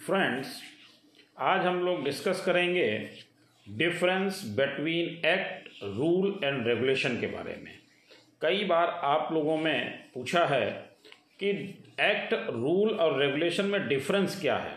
Friends 0.00 0.52
आज 1.38 1.66
हम 1.66 1.80
लोग 1.80 2.04
डिस्कस 2.04 2.42
करेंगे 2.46 2.84
difference 3.66 4.42
between 4.56 5.26
act 5.28 5.68
rule 5.84 6.40
and 6.44 6.66
regulation 6.66 7.20
के 7.20 7.26
बारे 7.26 7.56
में। 7.64 7.72
कई 8.42 8.64
बार 8.64 8.88
आप 9.04 9.28
लोगों 9.32 9.56
में 9.56 10.10
पूछा 10.14 10.44
है 10.46 10.70
कि 11.40 11.50
एक्ट 12.00 12.32
रूल 12.32 12.90
और 12.90 13.18
रेगुलेशन 13.20 13.64
में 13.64 13.88
डिफरेंस 13.88 14.40
क्या 14.40 14.56
है। 14.56 14.74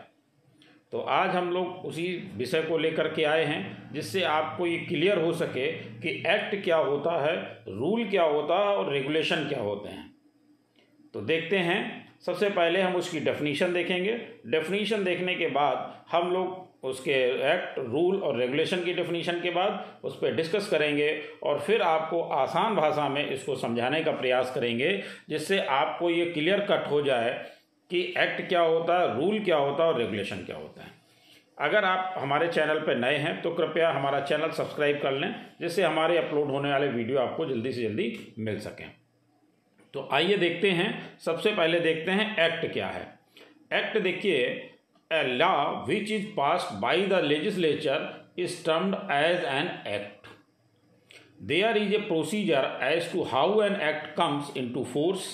तो 0.93 0.99
आज 0.99 1.29
हम 1.29 1.51
लोग 1.51 1.85
उसी 1.85 2.07
विषय 2.37 2.61
को 2.61 2.77
लेकर 2.77 3.13
के 3.13 3.23
आए 3.23 3.45
हैं, 3.45 3.91
जिससे 3.93 4.23
आपको 4.23 4.67
ये 4.67 4.77
क्लियर 4.77 5.21
हो 5.21 5.33
सके 5.33 5.71
कि 5.99 6.23
एक्ट 6.27 6.63
क्या 6.63 6.77
होता 6.77 7.19
है 7.25 7.35
रूल 7.69 8.09
क्या 8.09 8.23
होता 8.23 8.59
है 8.59 8.75
और 8.75 8.91
रेगुलेशन 8.93 9.47
क्या 9.49 9.61
होते 9.61 9.89
हैं। 9.89 10.12
तो 11.13 11.21
देखते 11.21 11.57
हैं। 11.59 11.81
सबसे 12.25 12.49
पहले 12.49 12.81
हम 12.81 12.95
उसकी 12.95 13.19
डेफिनीशन 13.19 13.73
देखेंगे। 13.73 14.19
डेफिनीशन 14.47 15.03
देखने 15.03 15.35
के 15.35 15.47
बाद 15.49 15.91
हम 16.11 16.31
लोग 16.33 16.61
उसके 16.83 17.13
एक्ट 17.51 17.77
रूल 17.79 18.15
और 18.17 18.37
रेगुलेशन 18.37 18.83
की 18.83 18.93
डेफिनीशन 18.93 19.39
के 19.41 19.49
बाद 19.51 19.99
उस 20.03 20.15
पर 20.15 20.35
डिस्कस 20.35 20.67
करेंगे 20.69 21.09
और 21.43 21.59
फिर 21.59 21.81
आपको 21.81 22.21
आसान 22.21 22.75
भाषा 22.75 23.07
में 23.09 23.25
इसको 23.25 23.55
समझाने 23.55 24.03
का 24.03 24.11
प्रयास 24.11 24.51
करेंगे, 24.55 24.91
जिससे 25.29 25.59
आपको 25.59 26.09
ये 26.09 26.25
क्लियर 26.25 26.59
कट 26.61 26.89
हो 26.91 27.01
जाए 27.01 27.31
कि 27.91 28.01
एक्ट 28.17 28.47
क्या 28.49 28.61
होता 28.61 28.99
है 28.99 29.15
रूल 29.15 29.39
क्या 29.39 29.57
होता 29.57 29.83
है 29.83 29.89
और 29.89 29.99
रेगुलेशन 29.99 30.37
क्या 30.37 30.55
होता 30.55 30.83
है। 30.83 30.91
अगर 31.57 31.85
आप 31.85 32.13
हमारे 32.17 32.47
चैनल 32.47 32.79
पर 32.79 32.97
नए 32.97 33.17
हैं 33.17 33.41
तो 33.41 33.51
कृपया 33.51 33.91
हमारा 33.91 34.19
चैनल 34.21 34.51
सब्सक्राइब 34.51 34.99
कर 35.01 35.11
लें, 35.11 35.35
जिससे 35.61 35.83
हमारे 35.83 36.17
अपलोड 36.17 36.51
होने 36.51 36.71
वाले 36.71 36.87
वीडियो 36.89 37.19
आपको 37.19 37.45
जल्दी 37.45 37.71
से 37.71 37.83
जल्दी 37.83 38.35
मिल 38.39 38.59
सकें। 38.59 38.85
तो 39.93 40.07
आइए 40.13 40.37
देखते 40.37 40.69
हैं, 40.71 41.17
सबसे 41.19 41.51
पहले 41.55 41.79
देखते 41.79 42.11
हैं 42.11 42.35
एक्ट 42.45 42.71
क्या 42.73 42.87
है। 42.87 43.01
एक्ट 43.73 43.97
देखिए 44.01 44.37
a 45.11 45.21
law 45.37 45.55
which 45.87 46.11
is 46.11 46.25
passed 46.37 46.79
by 46.81 47.05
the 47.07 47.21
legislature 47.23 48.09
is 48.39 48.63
termed 48.65 48.95
as 49.11 49.43
an 49.45 49.67
act 49.87 50.27
there 51.43 51.77
is 51.77 51.93
a 51.95 51.97
procedure 51.99 52.79
as 52.83 53.11
to 53.11 53.23
how 53.31 53.61
an 53.63 53.75
act 53.89 54.07
comes 54.15 54.51
into 54.73 54.83
force 54.93 55.27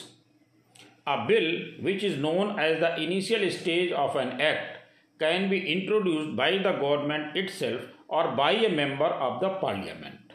a 1.08 1.16
bill 1.28 1.48
which 1.84 2.04
is 2.04 2.20
known 2.20 2.60
as 2.60 2.80
the 2.80 2.96
initial 3.00 3.50
stage 3.50 3.92
of 4.04 4.18
an 4.22 4.32
act 4.42 4.78
can 5.20 5.50
be 5.50 5.58
introduced 5.74 6.36
by 6.38 6.60
the 6.60 6.76
government 6.82 7.38
itself 7.52 8.12
और 8.12 8.32
by 8.36 8.66
a 8.66 8.70
member 8.76 9.12
of 9.28 9.44
the 9.46 9.50
parliament 9.62 10.34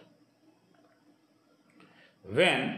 when 2.24 2.68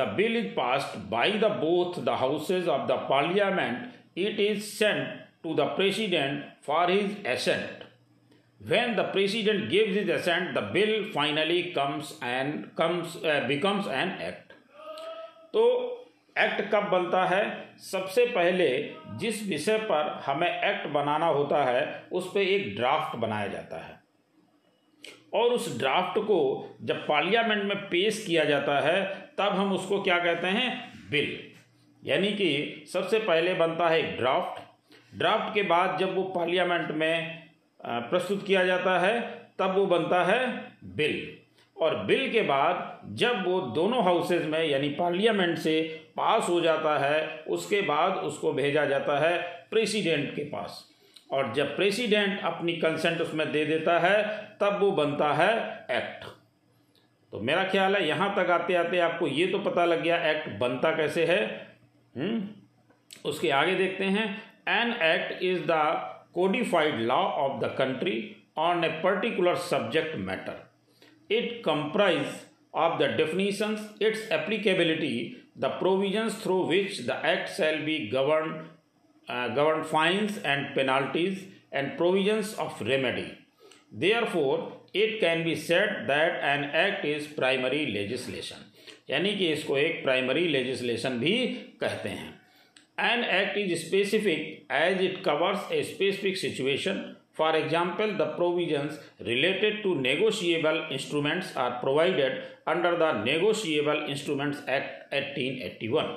the 0.00 0.06
bill 0.18 0.36
is 0.36 0.52
passed 0.54 0.94
by 1.10 1.26
the 1.44 1.50
both 1.64 2.04
the 2.04 2.16
houses 2.16 2.68
of 2.68 2.86
the 2.88 2.98
parliament 3.12 3.94
it 4.16 4.38
is 4.40 4.70
sent 4.78 5.08
to 5.42 5.54
the 5.54 5.66
president 5.78 6.44
for 6.62 6.82
his 6.88 7.16
assent 7.24 7.84
when 8.60 8.96
the 8.96 9.04
president 9.16 9.68
gives 9.70 9.94
his 9.94 10.08
assent 10.08 10.54
the 10.54 10.64
bill 10.76 10.94
finally 11.12 11.72
comes 11.72 12.14
and 12.22 12.74
comes 12.76 13.16
uh, 13.16 13.44
becomes 13.48 13.86
an 13.86 14.16
act 14.30 14.40
तो 15.54 15.64
act 16.38 16.60
कब 16.70 16.88
बनता 16.90 17.24
है 17.24 17.42
सबसे 17.80 18.24
पहले 18.26 18.66
जिस 19.18 19.46
विषय 19.48 19.76
पर 19.90 20.08
हमें 20.26 20.48
एक्ट 20.48 20.86
बनाना 20.94 21.26
होता 21.26 21.62
है 21.64 21.82
उस 22.12 22.26
पर 22.34 22.40
एक 22.40 22.74
ड्राफ्ट 22.76 23.16
बनाया 23.24 23.46
जाता 23.48 23.84
है 23.84 23.98
और 25.34 25.52
उस 25.52 25.78
ड्राफ्ट 25.78 26.18
को 26.20 26.38
जब 26.82 27.06
पार्लियामेंट 27.06 27.62
में 27.64 27.76
पेश 27.88 28.24
किया 28.26 28.44
जाता 28.44 28.78
है, 28.80 29.02
तब 29.38 29.52
हम 29.52 29.72
उसको 29.72 30.02
क्या 30.02 30.18
कहते 30.18 30.46
हैं? 30.46 30.92
बिल 31.10 31.38
यानी 32.02 32.28
कि 32.28 32.84
सबसे 32.92 33.18
पहले 33.18 33.54
बनता 33.54 33.88
है 33.88 33.98
एक 33.98 34.16
ड्राफ्ट 34.16 34.62
ड्राफ्ट 35.18 35.54
के 35.54 35.62
बाद 35.62 35.98
जब 35.98 36.14
वो 36.16 36.22
पार्लियामेंट 36.34 36.90
में 36.90 37.42
प्रस्तुत 37.80 38.46
किया 38.46 38.64
जाता 38.64 38.98
है, 39.00 39.20
तब 39.58 39.74
वो 39.76 39.86
बनता 39.86 40.22
है 40.24 40.46
बिल 40.96 41.36
और 41.76 41.96
बिल 42.04 42.30
के 42.32 42.42
बाद 42.42 43.00
जब 43.16 43.44
वो 43.46 43.60
दोनों 43.74 44.02
हाउसेज 44.04 44.44
में, 44.44 44.64
यानी 44.64 44.88
पार्लियामेंट 44.88 45.58
से 45.58 45.80
पास 46.16 46.48
हो 46.48 46.60
जाता 46.60 46.98
है, 46.98 47.44
उसके 47.48 47.80
बाद 47.82 48.16
उसको 48.24 48.52
भेजा 48.52 48.84
जाता 48.84 49.18
है 49.18 49.38
प्रेसिडेंट 49.70 50.34
के 50.36 50.44
पास. 50.44 50.84
और 51.30 51.52
जब 51.54 51.74
प्रेसिडेंट 51.76 52.40
अपनी 52.44 52.72
कंसेंट 52.76 53.20
उसमें 53.20 53.50
दे 53.52 53.64
देता 53.64 53.98
है, 53.98 54.22
तब 54.60 54.78
वो 54.80 54.90
बनता 54.92 55.32
है 55.34 55.52
एक्ट 55.90 56.24
तो 57.32 57.40
मेरा 57.40 57.64
ख्याल 57.64 57.96
है, 57.96 58.06
यहाँ 58.08 58.34
तक 58.36 58.50
आते 58.50 58.74
आते 58.74 58.98
आपको 59.00 59.26
ये 59.28 59.46
तो 59.46 59.58
पता 59.60 59.84
लग 59.84 60.02
गया 60.02 60.16
एक्ट 60.30 60.48
बनता 60.58 60.90
कैसे 60.96 61.24
है 61.26 61.40
हुँ? 62.14 62.24
हम्म? 62.24 62.48
उसके 63.24 63.50
आगे 63.52 63.74
देखते 63.74 64.04
हैं 64.06 64.26
an 64.70 64.92
act 65.04 65.42
is 65.42 65.60
the 65.62 65.80
codified 66.34 67.00
law 67.02 67.16
of 67.16 67.60
the 67.60 67.74
country 67.78 68.14
on 68.58 68.84
a 68.84 68.88
particular 69.02 69.56
subject 69.64 70.16
matter 70.18 71.34
it 71.34 71.60
comprise 71.64 72.26
of 72.74 72.98
the 72.98 73.10
definitions 73.16 73.94
its 74.02 74.30
applicability 74.32 75.14
the 75.58 75.64
provisions 75.80 76.42
through 76.42 76.62
which 76.64 77.00
the 77.00 77.20
act 77.26 77.48
shall 77.50 77.78
be 77.80 77.98
govern 79.30 79.54
govern 79.54 79.82
fines 79.82 80.44
and 80.46 80.66
penalties 80.74 81.46
and 81.74 81.96
provisions 81.96 82.54
of 82.60 82.82
remedy 82.84 83.26
there 84.00 84.24
it 84.96 85.18
can 85.20 85.44
be 85.44 85.54
said 85.56 85.90
that 86.08 86.44
an 86.44 86.64
act 86.76 87.04
is 87.06 87.28
primary 87.36 87.84
legislation 87.86 88.70
यानी 89.10 89.34
कि 89.36 89.52
इसको 89.52 89.76
एक 89.78 90.02
primary 90.02 90.46
legislation 90.48 91.18
भी 91.18 91.36
कहते 91.80 92.08
हैं। 92.08 92.28
An 93.00 93.24
act 93.24 93.58
is 93.58 93.74
specific 93.78 94.72
as 94.72 95.02
it 95.02 95.22
covers 95.24 95.72
a 95.72 95.82
specific 95.82 96.36
situation 96.36 97.02
for 97.38 97.56
example 97.56 98.10
the 98.18 98.22
provisions 98.36 99.00
related 99.22 99.82
to 99.82 99.94
negotiable 100.00 100.86
instruments 100.92 101.56
are 101.56 101.70
provided 101.80 102.40
under 102.68 102.96
the 102.98 103.14
negotiable 103.24 104.06
instruments 104.10 104.68
act 104.68 105.14
eighteen 105.14 105.60
eighty 105.62 105.88
one 105.88 106.14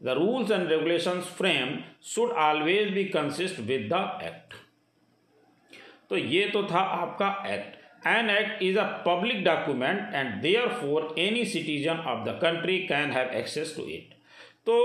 the 0.00 0.08
rules 0.08 0.50
and 0.50 0.68
regulations 0.68 1.34
frame 1.38 1.76
should 2.04 2.30
always 2.38 2.92
be 2.92 3.04
consist 3.04 3.60
with 3.60 3.88
the 3.92 4.20
act 4.24 4.54
तो 6.10 6.16
ये 6.16 6.48
तो 6.48 6.62
था 6.62 6.80
आपका 7.02 7.28
act 7.46 8.06
an 8.06 8.30
act 8.30 8.62
is 8.62 8.78
a 8.78 8.84
public 9.06 9.44
document 9.44 10.14
and 10.14 10.40
therefore 10.68 11.14
any 11.18 11.44
citizen 11.44 11.98
of 12.06 12.24
the 12.28 12.38
country 12.42 12.78
can 12.86 13.10
have 13.10 13.30
access 13.34 13.74
to 13.76 13.82
it 13.90 14.14
तो 14.66 14.76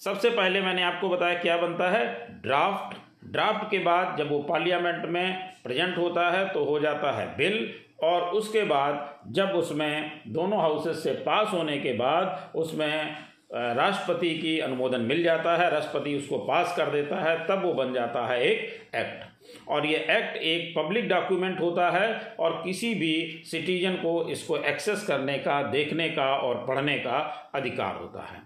सबसे 0.00 0.30
पहले 0.30 0.60
मैंने 0.60 0.82
आपको 0.82 1.08
बताया 1.08 1.38
क्या 1.38 1.56
बनता 1.56 1.90
है? 1.90 2.04
ड्राफ्ट 2.42 2.96
ड्राफ्ट 3.24 3.70
के 3.70 3.78
बाद 3.78 4.16
जब 4.18 4.30
वो 4.30 4.38
पार्लियामेंट 4.42 5.04
में 5.04 5.52
प्रेजेंट 5.64 5.96
होता 5.98 6.30
है 6.30 6.48
तो 6.48 6.64
हो 6.64 6.78
जाता 6.80 7.12
है 7.12 7.26
बिल 7.36 7.74
और 8.02 8.22
उसके 8.30 8.62
बाद 8.64 9.32
जब 9.32 9.48
उसमें 9.48 10.22
दोनों 10.28 10.60
हाउसेस 10.60 11.02
से 11.02 11.12
पास 11.22 11.48
होने 11.52 11.78
के 11.78 11.92
बाद 11.92 12.52
उसमें 12.54 13.16
राष्ट्रपति 13.50 14.34
की 14.34 14.58
अनुमोदन 14.58 15.00
मिल 15.02 15.22
जाता 15.22 15.56
है, 15.56 15.70
राष्ट्रपति 15.70 16.14
उसको 16.14 16.38
पास 16.38 16.74
कर 16.76 16.90
देता 16.90 17.20
है, 17.20 17.36
तब 17.46 17.62
वो 17.64 17.72
बन 17.74 17.92
जाता 17.94 18.26
है 18.26 18.40
एक 18.42 18.94
एक्ट। 18.96 19.68
और 19.68 19.86
ये 19.86 19.96
एक्ट 20.10 20.36
एक 20.36 20.72
पब्लिक 20.76 21.08
डॉक्यूमेंट 21.08 21.60
होता 21.60 21.88
है 21.90 22.34
और 22.40 22.60
किसी 22.64 22.94
भी 22.94 23.42
सिटीजन 23.46 23.94
को 23.94 24.12
इसको 24.30 24.56
एक्सेस 24.58 25.04
करने 25.06 25.38
का, 25.38 25.62
देखने 25.62 26.08
का 26.10 26.26
और 26.26 26.64
पढ़ने 26.66 26.98
का 26.98 27.18
अधिकार 27.54 27.96
होता 27.96 28.22
है। 28.24 28.42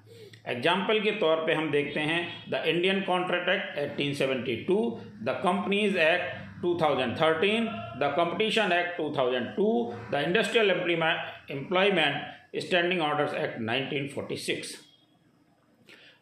एग्ज़ाम्पल 0.48 1.00
के 1.00 1.10
तौर 1.16 1.44
पे 1.46 1.54
हम 1.54 1.70
देखते 1.70 2.00
हैं 2.00 2.22
the 2.50 2.62
Indian 2.66 3.00
contract 3.00 3.48
act 3.48 4.00
1872 4.00 4.78
the 5.24 5.38
companies 5.44 5.98
act 5.98 6.40
2013 6.62 7.68
the 7.98 8.12
competition 8.16 8.72
act 8.72 9.00
2002 9.00 9.68
the 10.12 10.22
industrial 10.26 10.70
employment 11.50 12.60
standing 12.60 13.00
orders 13.02 13.34
act 13.34 13.60
1946 13.60 14.74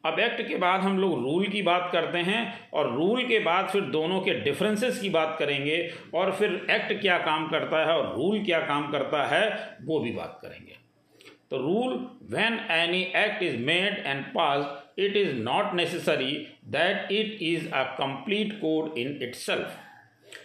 अब 0.04 0.18
एक्ट 0.20 0.46
के 0.48 0.56
बाद 0.56 0.80
हम 0.80 0.98
लोग 0.98 1.12
रूल 1.22 1.46
की 1.46 1.62
बात 1.62 1.88
करते 1.92 2.18
हैं 2.28 2.42
और 2.74 2.92
रूल 2.94 3.22
के 3.28 3.38
बाद 3.38 3.68
फिर 3.68 3.82
दोनों 3.96 4.20
के 4.20 4.34
डिफरेंसेस 4.40 5.00
की 5.00 5.10
बात 5.10 5.36
करेंगे 5.38 5.78
और 6.14 6.32
फिर 6.32 6.54
एक्ट 6.70 7.00
क्या 7.00 7.18
काम 7.24 7.48
करता 7.48 7.84
है 7.88 7.96
और 7.96 8.14
रूल 8.16 8.44
क्या 8.44 8.60
काम 8.68 8.90
करता 8.92 9.26
है 9.26 9.48
वो 9.84 9.98
भी 10.00 10.12
बात 10.12 10.38
करेंगे 10.42 10.78
तो 11.50 11.58
rule 11.58 11.94
when 12.30 12.58
any 12.70 13.02
act 13.16 13.42
is 13.42 13.56
made 13.64 14.02
and 14.06 14.24
pass 14.34 14.98
it 14.98 15.16
is 15.16 15.36
not 15.42 15.74
necessary 15.74 16.32
that 16.70 17.12
it 17.12 17.38
is 17.42 17.68
a 17.68 17.82
complete 18.00 18.52
code 18.60 18.98
in 18.98 19.18
itself 19.34 19.78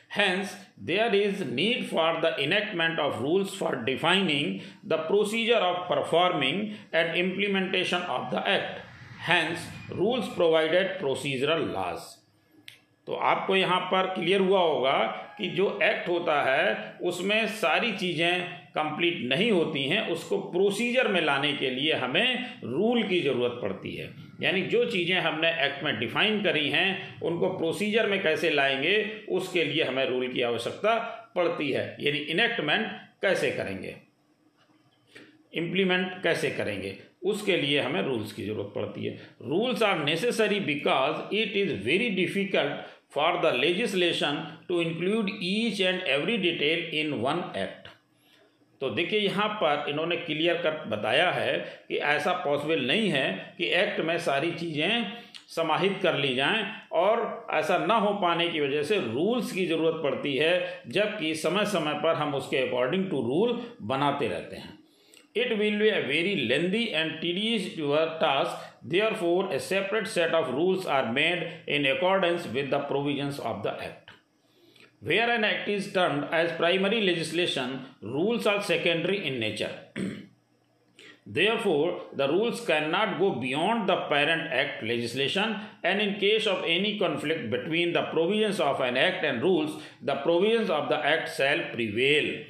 Hence, 0.10 0.56
there 0.78 1.14
is 1.14 1.42
need 1.42 1.90
for 1.90 2.22
the 2.22 2.42
enactment 2.42 3.00
of 3.00 3.22
rules 3.22 3.54
for 3.54 3.76
defining 3.76 4.62
the 4.82 5.00
procedure 5.00 5.56
of 5.58 5.90
performing 5.90 6.78
and 6.94 7.18
implementation 7.18 8.02
of 8.04 8.32
the 8.32 8.48
act. 8.48 8.80
Hence 9.28 9.74
rules 9.92 10.28
provided 10.28 11.00
procedural 11.00 11.62
laws 11.62 12.00
तो 13.08 13.14
आपको 13.14 13.56
यहाँ 13.56 13.80
पर 13.80 14.06
clear 14.06 14.42
हुआ 14.42 14.60
होगा 14.60 14.98
कि 15.38 15.48
जो 15.48 15.80
act 15.84 16.10
होता 16.10 16.42
है, 16.44 16.98
उसमें 17.02 17.48
सारी 17.48 17.92
चीज़ें 17.92 18.44
कंप्लीट 18.50 19.30
नहीं 19.30 19.52
होती 19.52 19.84
हैं, 19.84 20.08
उसको 20.08 20.38
प्रोसीजर 20.38 21.08
में 21.08 21.22
लाने 21.22 21.54
के 21.54 21.70
लिए 21.70 21.94
हमें 21.94 22.60
रूल 22.64 23.04
की 23.04 23.22
ज़रूरत 23.22 23.60
पड़ती 23.62 23.96
है। 23.96 24.14
यानी 24.42 24.62
जो 24.62 24.86
चीज़ें 24.86 25.20
हमने 25.20 25.50
एक्ट 25.50 25.84
में 25.84 26.00
डिफाइन 26.00 26.44
करी 26.44 26.70
हैं, 26.70 27.22
उनको 27.22 27.50
प्रोसीजर 27.50 28.08
में 28.08 28.24
कैसे 28.24 28.50
लाएँगे, 28.50 29.26
उसके 29.30 29.64
लिए 29.64 29.84
हमें 29.84 30.06
रूल 30.06 30.34
की 30.34 30.42
आवश्यकता 30.42 30.96
पड़ती 31.36 31.72
है। 31.72 31.98
यानी 32.00 32.18
इनेक्टमेंट 32.18 32.88
कैसे 33.22 33.52
करेंगे? 33.52 33.96
इम्प्लीमेंट 35.54 36.24
कैसे 36.24 36.50
करेंगे? 36.50 36.98
उसके 37.26 37.58
लिए 37.58 37.80
हमें 37.82 38.02
रूल्स 38.02 38.32
की 38.34 38.46
ज़रूरत 38.46 38.72
पड़ती 38.76 39.06
है। 39.06 39.16
Rules 39.44 39.84
are 39.84 40.04
necessary 40.04 40.60
because 40.62 41.36
it 41.36 41.58
is 41.58 41.74
very 41.86 42.10
difficult 42.16 42.94
for 43.14 43.40
the 43.42 43.54
legislation 43.56 44.46
to 44.68 44.82
include 44.82 45.30
each 45.44 45.82
and 45.82 46.02
every 46.10 46.38
detail 46.38 46.90
in 47.00 47.14
one 47.22 47.44
act 47.58 47.88
तो 48.82 48.90
देखिए 48.90 49.20
यहाँ 49.20 49.48
पर 49.62 49.90
इन्होंने 49.90 50.16
क्लियर 50.18 50.56
कर 50.64 50.84
बताया 50.90 51.30
है 51.32 51.58
कि 51.88 51.98
ऐसा 52.08 52.32
पॉसिबल 52.46 52.86
नहीं 52.88 53.10
है 53.10 53.30
कि 53.58 53.66
एक्ट 53.76 54.00
में 54.06 54.18
सारी 54.20 54.52
चीज़ें 54.52 55.06
समाहित 55.50 56.00
कर 56.04 56.18
ली 56.18 56.34
जाएँ 56.36 56.64
और 56.94 57.48
ऐसा 57.54 57.78
न 57.80 58.00
हो 58.02 58.14
पाने 58.22 58.48
की 58.50 58.60
वजह 58.60 58.84
से 58.84 58.98
रूल्स 59.02 59.52
की 59.52 59.66
ज़रूरत 59.66 60.02
पड़ती 60.04 60.36
है, 60.38 60.82
जबकि 60.88 61.34
समय 61.36 61.66
समय 61.66 61.94
पर 62.04 62.16
हम 62.16 62.36
उसके 62.36 62.58
अकॉर्डिंग 62.58 63.10
टू 63.10 63.22
रूल 63.22 63.60
बनाते 63.84 64.28
रहते 64.28 64.56
हैं। 64.56 64.78
It 65.36 65.50
will 65.60 65.78
be 65.80 65.90
a 65.90 66.02
very 66.08 66.48
lengthy 66.50 66.94
and 66.94 67.20
tedious 67.22 67.76
task. 68.20 68.56
Therefore, 68.82 69.52
a 69.52 69.60
separate 69.60 70.08
set 70.08 70.34
of 70.34 70.54
rules 70.54 70.86
are 70.86 71.12
made 71.12 71.52
in 71.68 71.86
accordance 71.86 72.48
with 72.48 72.70
the 72.70 72.80
provisions 72.80 73.40
of 73.40 73.62
the 73.64 73.74
Act. 73.74 74.12
Where 75.02 75.30
an 75.30 75.44
Act 75.44 75.68
is 75.68 75.92
termed 75.92 76.30
as 76.32 76.54
primary 76.54 77.02
legislation, 77.02 77.86
rules 78.02 78.48
are 78.48 78.64
secondary 78.64 79.28
in 79.28 79.40
nature. 79.40 79.78
Therefore, 81.28 82.02
the 82.14 82.28
rules 82.28 82.62
cannot 82.62 83.20
go 83.20 83.36
beyond 83.36 83.90
the 83.90 83.96
parent 84.08 84.54
act 84.54 84.84
legislation 84.84 85.60
and 85.84 86.00
in 86.00 86.20
case 86.20 86.46
of 86.46 86.64
any 86.64 87.00
conflict 87.00 87.50
between 87.50 87.94
the 87.94 88.04
provisions 88.14 88.60
of 88.60 88.80
an 88.80 88.96
act 88.96 89.26
and 89.26 89.42
rules, 89.42 89.82
the 90.04 90.16
provisions 90.18 90.70
of 90.70 90.88
the 90.88 91.04
act 91.04 91.36
shall 91.36 91.72
prevail. 91.74 92.44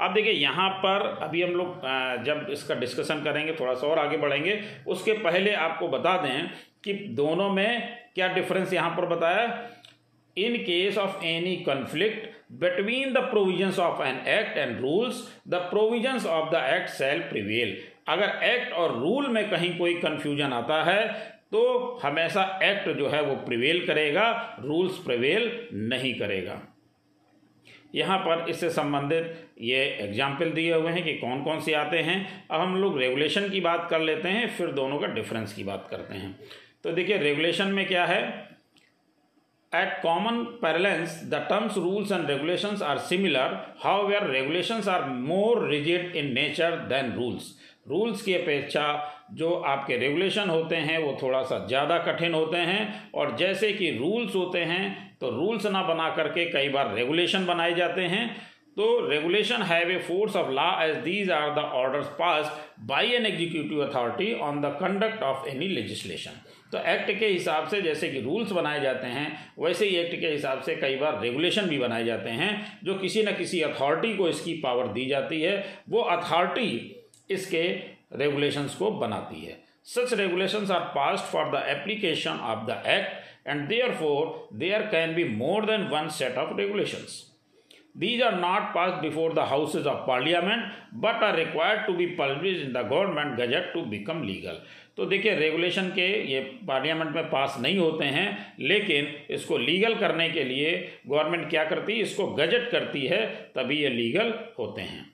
अब 0.00 0.14
देखिए, 0.14 0.32
यहाँ 0.32 0.68
पर 0.76 1.06
अभी 1.22 1.42
हम 1.42 1.50
लोग 1.52 1.80
जब 2.24 2.46
इसका 2.50 2.74
discussion 2.76 3.22
करेंगे, 3.24 3.52
थोड़ा 3.52 3.74
सा 3.74 3.86
और 3.86 3.98
आगे 3.98 4.16
बढ़ेंगे, 4.16 4.60
उसके 4.88 5.12
पहले 5.20 5.52
आपको 5.54 5.88
बता 5.88 6.16
दें 6.18 6.48
कि 6.84 6.92
दोनों 7.16 7.48
में 7.50 7.98
क्या 8.14 8.28
डिफरेंस 8.34 8.72
यहाँ 8.72 8.90
पर 8.90 9.06
बताया? 9.06 9.46
In 10.36 10.56
case 10.58 10.98
of 10.98 11.24
any 11.24 11.54
conflict 11.66 12.28
between 12.60 13.12
the 13.12 13.18
provisions 13.30 13.78
of 13.78 14.02
an 14.02 14.16
act 14.28 14.58
and 14.58 14.80
rules 14.80 15.22
the 15.48 15.54
provisions 15.70 16.26
of 16.28 16.50
the 16.50 16.62
act 16.66 16.88
shall 16.90 17.20
prevail 17.30 17.76
अगर 18.08 18.44
एक्ट 18.44 18.72
और 18.72 18.98
रूल 18.98 19.28
में 19.28 19.48
कहीं 19.50 19.76
कोई 19.78 19.94
कंफ्यूजन 20.00 20.52
आता 20.52 20.82
है 20.84 21.06
तो 21.52 21.60
हमेशा 22.02 22.42
एक्ट 22.62 22.88
जो 22.98 23.08
है 23.08 23.22
वो 23.22 23.34
प्रिवेल 23.46 23.86
करेगा 23.86 24.30
रूल्स 24.60 24.98
प्रिवेल 25.04 25.50
नहीं 25.88 26.14
करेगा। 26.14 26.60
यहाँ 27.94 28.18
पर 28.18 28.44
इससे 28.50 28.70
संबंधित 28.70 29.54
ये 29.60 29.84
एग्ज़ाम्पल 30.00 30.50
दिए 30.52 30.74
हुए 30.74 30.92
हैं 30.92 31.02
कि 31.04 31.14
कौन 31.16 31.42
कौन 31.42 31.60
से 31.60 31.72
आते 31.74 31.98
हैं। 32.00 32.18
अब 32.50 32.60
हम 32.60 32.76
लोग 32.76 32.98
रेगुलेशन 32.98 33.48
की 33.48 33.60
बात 33.60 33.86
कर 33.90 34.00
लेते 34.00 34.28
हैं, 34.28 34.46
फिर 34.48 34.70
दोनों 34.72 34.98
का 34.98 35.06
डिफरेंस 35.08 35.52
की 35.52 35.64
बात 35.64 35.88
करते 35.90 36.14
हैं। 36.14 36.38
तो 36.84 36.92
देखिए 36.92 37.18
रेगुलेशन 37.18 37.68
में 37.68 37.86
क्या 37.86 38.04
है? 38.04 38.22
At 39.72 40.00
common 40.02 40.42
parlance 40.62 41.20
the 41.24 41.46
terms 41.50 41.76
rules 41.76 42.12
and 42.12 42.30
regulations 42.30 42.82
are 42.82 42.98
similar 43.00 43.56
however 44.06 44.26
regulations 44.26 44.88
are 44.88 45.04
more 45.04 45.68
rigid 45.68 46.16
in 46.16 46.32
nature 46.32 46.76
than 46.88 47.12
rules 47.12 47.54
rules 47.88 48.22
की 48.22 48.34
अपेक्षा 48.34 48.82
जो 49.32 49.50
आपके 49.52 49.96
रेगुलेशन 49.96 50.50
होते 50.50 50.76
हैं, 50.76 50.98
वो 50.98 51.16
थोड़ा 51.22 51.42
सा 51.42 51.58
ज़्यादा 51.66 51.98
कठिन 51.98 52.34
होते 52.34 52.58
हैं। 52.58 53.10
और 53.14 53.36
जैसे 53.36 53.72
कि 53.72 53.90
रूल्स 53.90 54.34
होते 54.34 54.58
हैं 54.64 55.09
तो 55.20 55.30
रूल्स 55.30 55.66
ना 55.66 55.82
बना 55.84 56.08
करके 56.16 56.44
कई 56.50 56.68
बार 56.68 56.94
रेगुलेशन 56.94 57.46
बनाए 57.46 57.74
जाते 57.74 58.02
हैं। 58.04 58.28
तो 58.76 58.84
regulation 59.08 59.62
have 59.62 59.90
a 59.90 59.96
force 59.98 60.36
of 60.36 60.50
law 60.50 60.70
as 60.82 60.96
these 60.96 61.30
are 61.30 61.50
the 61.54 61.64
orders 61.74 62.06
pass 62.18 62.52
by 62.86 63.14
an 63.14 63.26
executive 63.26 63.82
authority 63.86 64.32
on 64.40 64.60
the 64.60 64.66
conduct 64.80 65.22
of 65.22 65.48
any 65.48 65.68
legislation. 65.68 66.40
तो 66.72 66.78
एक्ट 66.90 67.10
के 67.18 67.26
हिसाब 67.26 67.66
से 67.68 67.80
जैसे 67.82 68.08
कि 68.08 68.20
रूल्स 68.20 68.52
बनाए 68.52 68.80
जाते 68.80 69.06
हैं, 69.06 69.26
वैसे 69.58 69.86
ही 69.86 69.96
एक्ट 69.96 70.20
के 70.20 70.26
हिसाब 70.26 70.60
से 70.62 70.76
कई 70.76 70.96
बार 70.96 71.20
रेगुलेशन 71.22 71.66
भी 71.68 71.78
बनाए 71.78 72.04
जाते 72.04 72.30
हैं, 72.30 72.80
जो 72.84 72.94
किसी 72.94 73.22
न 73.22 73.32
किसी 73.32 73.60
अथॉरिटी 73.62 74.16
को 74.16 74.28
इसकी 74.28 74.54
पावर 74.54 74.88
दी 74.88 75.06
जाती 75.06 75.40
है, 75.42 75.64
वो 75.88 76.00
अथॉरिटी 76.00 76.96
इसके 77.30 77.62
रेगुलेशंस 78.14 78.74
को 78.74 78.90
बनाती 78.90 79.44
है। 79.44 79.58
Such 79.86 80.12
regulations 80.14 80.70
are 80.70 80.80
passed 80.94 81.24
for 81.24 81.50
the 81.50 81.64
application 81.68 82.38
of 82.44 82.66
the 82.66 82.82
act 82.86 83.19
and 83.50 83.68
therefore 83.68 84.24
there 84.62 84.84
can 84.94 85.14
be 85.14 85.26
more 85.42 85.62
than 85.66 85.90
one 85.90 86.10
set 86.10 86.36
of 86.36 86.56
regulations. 86.56 87.26
These 87.94 88.22
are 88.22 88.36
not 88.40 88.72
passed 88.72 89.02
before 89.02 89.32
the 89.34 89.44
houses 89.44 89.86
of 89.86 90.06
parliament 90.06 90.62
but 90.92 91.22
are 91.22 91.36
required 91.36 91.86
to 91.88 91.96
be 91.96 92.12
published 92.14 92.60
in 92.66 92.72
the 92.72 92.84
government 92.84 93.36
gazette 93.36 93.72
to 93.74 93.84
become 93.86 94.22
legal. 94.26 94.60
तो 94.96 95.04
देखिए 95.06 95.34
regulation 95.34 95.88
के 95.90 96.06
ये 96.30 96.40
parliament 96.68 97.14
में 97.14 97.28
pass 97.30 97.56
नहीं 97.60 97.78
होते 97.78 98.04
हैं 98.16 98.54
लेकिन 98.60 99.06
इसको 99.34 99.58
लीगल 99.58 99.94
करने 99.98 100.28
के 100.30 100.44
लिए 100.44 100.72
गवर्नमेंट 101.06 101.48
क्या 101.50 101.64
करती 101.64 101.92
है 101.92 102.02
इसको 102.02 102.26
गजट 102.40 102.70
करती 102.70 103.06
है 103.06 103.24
तभी 103.56 103.76
ये 103.76 103.88
लीगल 103.90 104.32
होते 104.58 104.82
हैं 104.82 105.04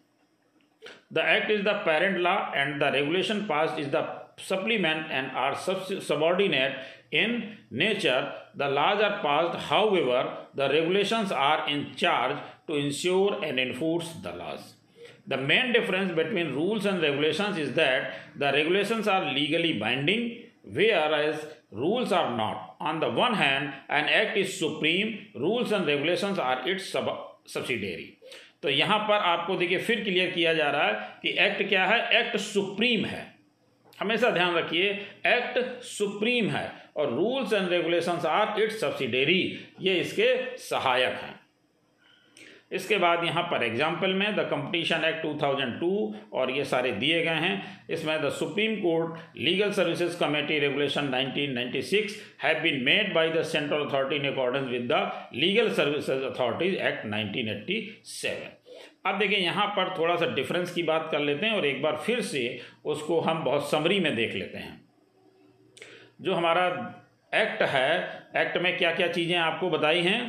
the 1.12 1.27
act 1.37 1.50
is 1.50 1.62
the 1.62 1.75
parent 1.87 2.19
law 2.19 2.37
and 2.55 2.79
the 2.81 2.93
regulation 2.94 3.41
pass 3.49 3.77
is 3.81 3.91
the 3.91 4.05
supplement 4.38 5.11
and 5.11 5.31
are 5.33 5.56
subordinate 5.56 6.75
in 7.11 7.56
nature. 7.71 8.33
The 8.55 8.69
laws 8.69 9.00
are 9.00 9.21
passed, 9.23 9.59
however, 9.69 10.38
the 10.55 10.69
regulations 10.69 11.33
are 11.33 11.69
in 11.69 11.94
charge 11.97 12.37
to 12.67 12.75
ensure 12.75 13.43
and 13.44 13.59
enforce 13.59 14.12
the 14.23 14.33
laws. 14.33 14.75
The 15.27 15.37
main 15.37 15.73
difference 15.73 16.12
between 16.15 16.55
rules 16.55 16.87
and 16.87 17.03
regulations 17.03 17.59
is 17.59 17.75
that 17.75 18.12
the 18.37 18.53
regulations 18.53 19.09
are 19.09 19.33
legally 19.33 19.79
binding, 19.79 20.43
whereas 20.65 21.44
rules 21.73 22.12
are 22.12 22.37
not. 22.37 22.77
On 22.81 23.00
the 23.00 23.11
one 23.11 23.35
hand, 23.35 23.73
an 23.88 24.05
act 24.05 24.37
is 24.37 24.59
supreme, 24.59 25.27
rules 25.35 25.73
and 25.73 25.87
regulations 25.87 26.38
are 26.38 26.69
its 26.69 26.88
sub- 26.88 27.41
subsidiary. 27.47 28.19
तो 28.62 28.69
यहाँ 28.69 28.99
पर 29.09 29.15
आपको 29.15 29.56
देखिए 29.56 29.79
फिर 29.79 30.03
clear 30.05 30.31
किया 30.31 30.55
जा 30.55 30.71
रहा 30.71 30.87
है 30.87 31.19
कि 31.23 31.29
एक्ट 31.47 31.69
क्या 31.69 31.85
है 31.87 32.21
एक्ट 32.21 32.37
सुप्रीम 32.37 33.05
है 33.05 33.36
हमेशा 33.99 34.31
ध्यान 34.31 34.55
रखिए 34.55 34.91
एक्ट 35.27 35.83
सुप्रीम 35.85 36.49
है 36.51 36.71
और 36.97 37.15
rules 37.15 37.53
and 37.53 37.69
regulations 37.69 38.25
are 38.27 38.61
its 38.63 38.81
subsidiary 38.81 39.41
ये 39.81 39.95
इसके 40.01 40.37
सहायक 40.59 41.19
हैं। 41.23 41.35
इसके 42.73 42.97
बाद 42.97 43.25
यहाँ 43.25 43.43
पर 43.43 43.62
एग्ज़ाम्पल 43.65 44.12
में 44.12 44.35
द 44.37 44.47
कंपटीशन 44.50 45.05
एक्ट 45.05 45.26
2002 45.26 45.91
और 46.33 46.50
ये 46.50 46.65
सारे 46.65 46.91
दिए 46.93 47.23
गए 47.25 47.45
हैं। 47.45 47.87
इसमें 47.91 48.21
the 48.23 48.31
supreme 48.38 48.75
court 48.76 49.38
legal 49.38 49.73
services 49.73 50.19
committee 50.21 50.59
regulation 50.59 51.11
1996 51.11 52.17
have 52.43 52.61
been 52.62 52.83
made 52.85 53.15
by 53.15 53.31
the 53.31 53.43
central 53.47 53.87
authority 53.87 54.17
in 54.17 54.33
accordance 54.33 54.69
with 54.69 54.93
the 54.93 55.11
legal 55.35 55.73
services 55.75 56.25
authorities 56.25 56.75
act 56.83 57.07
1987 57.07 58.65
अब 59.07 59.19
देखिए, 59.19 59.39
यहाँ 59.39 59.67
पर 59.69 59.95
थोड़ा 59.99 60.17
सा 60.17 60.27
डिफरेंस 60.35 60.73
की 60.73 60.83
बात 60.83 61.09
कर 61.13 61.21
लेते 61.21 61.47
हैं 61.47 61.53
और 61.53 61.67
एक 61.67 61.83
बार 61.83 61.97
फिर 61.97 62.21
से 62.23 62.61
उसको 62.85 63.21
हम 63.21 63.45
बहुत 63.45 63.71
समरी 63.71 64.01
में 64.01 64.15
देख 64.17 64.35
लेते 64.35 64.59
हैं। 64.59 64.81
जो 66.21 66.35
हमारा 66.35 66.67
एक्ट 67.33 67.63
है 67.65 67.95
एक्ट 68.37 68.57
में 68.59 68.77
क्या 68.79 68.95
क्या 68.95 69.07
चीज़ें 69.09 69.37
आपको 69.37 69.71
बताई 69.71 70.03
हैं? 70.03 70.21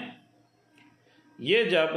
ये 1.40 1.64
जब 1.66 1.96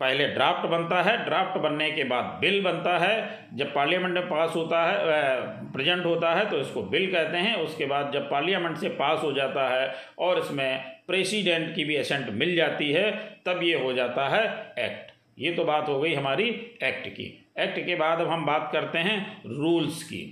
पहले 0.00 0.26
ड्राफ्ट 0.28 0.66
बनता 0.68 1.00
है 1.02 1.16
ड्राफ्ट 1.24 1.58
बनने 1.58 1.90
के 1.90 2.04
बाद 2.04 2.24
बिल 2.40 2.60
बनता 2.64 2.96
है, 2.98 3.48
जब 3.54 3.72
पार्लियामेंट 3.74 4.14
में 4.14 4.28
पास 4.28 4.54
होता 4.56 4.84
है 4.84 5.72
प्रेजेंट 5.72 6.04
होता 6.04 6.34
है 6.34 6.48
तो 6.50 6.58
इसको 6.58 6.82
बिल 6.84 7.10
कहते 7.12 7.36
हैं। 7.36 7.54
उसके 7.56 7.86
बाद 7.86 8.12
जब 8.12 8.30
पार्लियामेंट 8.30 8.76
से 8.76 8.88
पास 8.94 9.22
हो 9.22 9.32
जाता 9.32 9.68
है 9.68 9.94
और 10.18 10.38
इसमें 10.38 10.84
प्रेसिडेंट 11.06 11.74
की 11.74 11.84
भी 11.84 11.96
एसेंट 11.96 12.28
मिल 12.30 12.54
जाती 12.56 12.92
है, 12.92 13.10
तब 13.46 13.62
ये 13.62 13.74
हो 13.74 13.92
जाता 13.92 14.28
है 14.28 14.44
एक्ट 14.78 15.07
ये 15.38 15.52
तो 15.52 15.64
बात 15.64 15.88
हो 15.88 16.00
गई 16.00 16.14
हमारी 16.14 16.48
एक्ट 16.82 17.08
की। 17.08 17.24
एक्ट 17.58 17.78
के 17.86 17.94
बाद 17.96 18.20
अब 18.20 18.28
हम 18.28 18.44
बात 18.46 18.68
करते 18.72 18.98
हैं 18.98 19.42
रूल्स 19.46 20.02
की। 20.02 20.24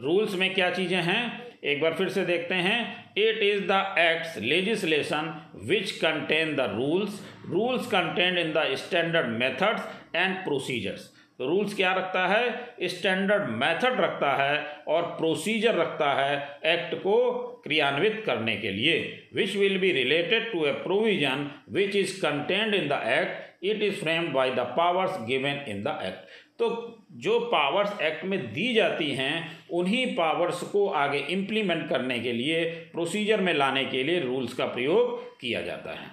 रूल्स 0.00 0.34
में 0.34 0.52
क्या 0.54 0.70
चीज़ें 0.70 1.00
हैं? 1.02 1.22
एक 1.64 1.80
बार 1.80 1.94
फिर 1.94 2.08
से 2.08 2.24
देखते 2.26 2.54
हैं। 2.54 3.12
It 3.18 3.42
is 3.42 3.62
the 3.62 3.94
acts 3.98 4.36
legislation 4.38 5.34
which 5.64 5.90
contain 5.90 6.54
the 6.56 6.60
rules 6.74 7.20
rules 7.48 7.86
contain 7.86 8.38
in 8.38 8.52
the 8.52 8.64
standard 8.76 9.28
methods 9.38 9.88
and 10.16 10.36
procedures 10.36 11.10
rules 11.40 11.74
क्या 11.74 11.92
रखता 11.92 12.26
है? 12.26 12.88
स्टैंडर्ड 12.88 13.48
मेथड 13.52 14.00
रखता 14.00 14.34
है 14.36 14.58
और 14.88 15.02
प्रोसीजर 15.18 15.74
रखता 15.74 16.12
है 16.14 16.36
एक्ट 16.66 16.94
को 16.94 17.16
क्रियान्वित 17.64 18.22
करने 18.26 18.56
के 18.56 18.70
लिए। 18.70 19.00
Which 19.34 19.56
will 19.56 19.78
be 19.78 19.92
related 19.92 20.52
to 20.52 20.64
a 20.66 20.72
provision 20.72 21.50
which 21.70 21.96
is 21.96 22.20
contained 22.22 22.74
in 22.74 22.88
the 22.88 23.02
act 23.08 23.64
it 23.64 23.82
is 23.82 24.00
framed 24.00 24.32
by 24.32 24.50
the 24.50 24.66
powers 24.76 25.18
given 25.26 25.64
in 25.68 25.82
the 25.82 25.98
act 26.02 26.42
तो 26.58 26.66
जो 27.12 27.38
पावर्स 27.40 28.00
एक्ट 28.02 28.24
में 28.24 28.38
दी 28.52 28.72
जाती 28.74 29.10
हैं, 29.10 29.66
उन्हीं 29.70 30.06
पावर्स 30.16 30.60
को 30.62 30.86
आगे 30.88 31.18
इम्प्लीमेंट 31.30 31.88
करने 31.88 32.18
के 32.18 32.32
लिए 32.32 32.64
प्रोसीजर 32.92 33.40
में 33.40 33.52
लाने 33.54 33.84
के 33.84 34.02
लिए 34.02 34.20
रूल्स 34.20 34.54
का 34.54 34.66
प्रयोग 34.66 35.40
किया 35.40 35.60
जाता 35.60 35.90
है। 35.90 36.06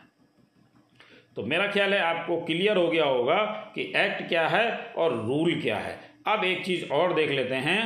तो 1.38 1.44
मेरा 1.44 1.68
ख्याल 1.68 1.94
है 1.94 2.00
आपको 2.00 2.38
क्लियर 2.42 2.78
हो 2.78 2.88
गया 2.88 3.06
होगा 3.06 3.38
कि 3.76 3.82
एक्ट 3.98 4.28
क्या 4.30 4.48
है 4.48 4.70
और 4.98 5.14
रूल 5.28 5.54
क्या 5.62 5.78
है। 5.78 6.00
अब 6.28 6.44
एक 6.46 6.66
चीज़ 6.66 6.86
और 6.92 7.14
देख 7.14 7.30
लेते 7.30 7.56
हैं। 7.56 7.82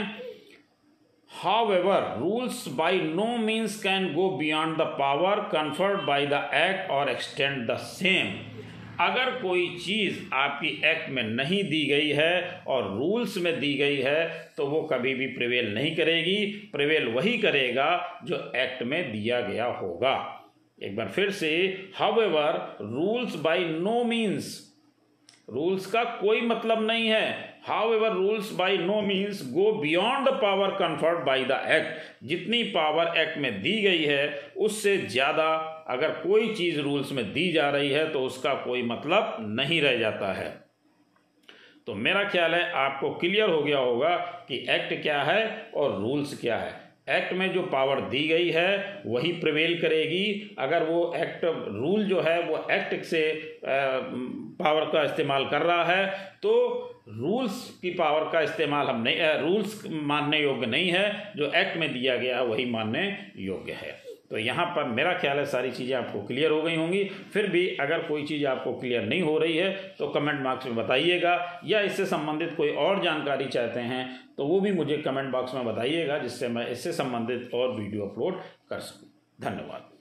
However 1.73 2.03
rules 2.19 2.67
by 2.67 2.99
no 2.99 3.25
means 3.37 3.81
can 3.83 4.13
go 4.13 4.29
beyond 4.29 4.77
the 4.77 4.81
power 4.99 5.39
conferred 5.51 6.01
by 6.01 6.25
the 6.25 6.49
act 6.53 6.89
और 6.91 7.09
एक्सटेंड 7.09 7.71
द 7.71 7.75
सेम 7.75 8.33
अगर 8.99 9.29
कोई 9.41 9.67
चीज़ 9.75 10.19
आपकी 10.33 10.67
एक्ट 10.85 11.09
में 11.09 11.23
नहीं 11.23 11.63
दी 11.63 11.85
गई 11.85 12.09
है 12.09 12.61
और 12.67 12.83
रूल्स 12.97 13.37
में 13.37 13.59
दी 13.59 13.73
गई 13.73 13.97
है 13.97 14.27
तो 14.57 14.65
वो 14.65 14.81
कभी 14.81 15.13
भी 15.13 15.27
प्रिवेल 15.27 15.73
नहीं 15.73 15.95
करेगी। 15.95 16.45
प्रिवेल 16.73 17.07
वही 17.07 17.37
करेगा 17.37 18.21
जो 18.25 18.51
एक्ट 18.55 18.83
में 18.83 19.11
दिया 19.11 19.41
गया 19.41 19.65
होगा। 19.65 20.15
एक 20.79 20.96
बार 20.96 21.08
फिर 21.08 21.32
से 21.32 21.50
however 22.22 22.77
rules 22.84 23.36
by 23.36 23.65
no 23.65 24.03
means 24.03 24.62
rules 25.50 25.86
का 25.86 26.03
कोई 26.03 26.41
मतलब 26.41 26.82
नहीं 26.82 27.08
है। 27.08 27.53
However 27.94 28.12
rules 28.12 28.51
by 28.53 28.77
no 28.77 29.01
means 29.01 29.41
go 29.53 29.72
beyond 29.72 30.27
the 30.29 30.34
power 30.34 30.70
conferred 30.72 31.25
by 31.25 31.44
the 31.44 31.60
act 31.72 32.25
जितनी 32.27 32.62
पावर 32.72 33.17
एक्ट 33.17 33.38
में 33.38 33.62
दी 33.62 33.82
गई 33.82 34.03
है, 34.03 34.51
उससे 34.58 34.98
ज़्यादा 34.98 35.48
अगर 35.89 36.12
कोई 36.22 36.53
चीज़ 36.53 36.79
रूल्स 36.82 37.12
में 37.12 37.25
दी 37.34 37.51
जा 37.51 37.70
रही 37.70 37.89
है 37.89 38.08
तो 38.13 38.24
उसका 38.24 38.53
कोई 38.63 38.84
मतलब 38.84 39.38
नहीं 39.50 39.82
रह 39.82 39.98
जाता 39.98 40.34
है। 40.34 40.50
तो 41.88 41.94
मेरा 41.96 42.24
ख्याल 42.24 42.55
है, 42.55 42.72
आपको 42.74 43.10
क्लियर 43.12 43.50
हो 43.50 43.62
गया 43.63 43.79
होगा 43.79 44.15
कि 44.48 44.65
एक्ट 44.70 45.01
क्या 45.03 45.22
है 45.24 45.72
और 45.75 46.00
रूल्स 46.01 46.39
क्या 46.41 46.58
है। 46.58 46.84
एक्ट 47.07 47.33
में 47.33 47.51
जो 47.53 47.62
पावर 47.63 48.00
दी 48.01 48.27
गई 48.27 48.50
है, 48.50 49.01
वही 49.05 49.31
प्रवेल 49.33 49.79
करेगी। 49.81 50.55
अगर 50.59 50.83
वो 50.83 51.13
एक्ट 51.17 51.45
रूल 51.45 52.03
जो 52.03 52.21
है, 52.21 52.39
वो 52.41 52.65
एक्ट 52.71 53.03
से 53.05 53.21
पावर 54.59 54.85
का 54.85 55.03
इस्तेमाल 55.03 55.45
कर 55.45 55.62
रहा 55.62 55.83
है 55.85 56.05
तो 56.43 56.51
रूल्स 57.09 57.69
की 57.81 57.89
पावर 57.91 58.29
का 58.31 58.41
इस्तेमाल 58.41 58.88
हम 58.88 59.01
नहीं 59.01 59.17
रूल्स 59.39 59.83
मानने 60.03 60.41
योग्य 60.41 60.67
नहीं 60.67 60.89
है। 60.89 61.33
जो 61.38 61.51
एक्ट 61.53 61.77
में 61.77 61.91
दिया 61.93 62.15
गया, 62.17 62.41
वही 62.43 62.65
मानने 62.65 63.05
योग्य 63.39 63.71
है। 63.74 63.93
तो 64.35 64.39
यहाँ 64.39 64.65
पर 64.67 64.83
मेरा 64.85 65.11
ख्याल 65.13 65.37
है 65.37 65.45
सारी 65.45 65.69
चीज़ें 65.71 65.95
आपको 65.97 66.21
क्लियर 66.21 66.51
हो 66.51 66.61
गई 66.61 66.75
होंगी। 66.75 67.03
फिर 67.33 67.47
भी 67.49 67.67
अगर 67.77 67.99
कोई 68.07 68.25
चीज़ 68.25 68.45
आपको 68.45 68.73
क्लियर 68.79 69.03
नहीं 69.03 69.21
हो 69.21 69.37
रही 69.37 69.55
है 69.57 69.71
तो 69.99 70.07
कमेंट 70.09 70.43
बॉक्स 70.43 70.65
में 70.65 70.75
बताइएगा, 70.75 71.61
या 71.65 71.81
इससे 71.81 72.05
संबंधित 72.07 72.53
कोई 72.57 72.69
और 72.71 73.03
जानकारी 73.03 73.45
चाहते 73.47 73.79
हैं 73.81 74.05
तो 74.37 74.45
वो 74.45 74.59
भी 74.59 74.71
मुझे 74.73 74.97
कमेंट 74.99 75.31
बॉक्स 75.31 75.53
में 75.55 75.65
बताइएगा, 75.65 76.17
जिससे 76.19 76.47
मैं 76.49 76.67
इससे 76.69 76.93
संबंधित 76.93 77.49
और 77.53 77.75
वीडियो 77.79 78.05
अपलोड 78.05 78.41
कर 78.69 78.79
सकूँ। 78.81 79.09
धन्यवाद। 79.41 79.93